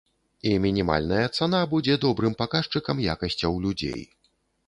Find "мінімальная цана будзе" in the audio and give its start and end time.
0.61-1.97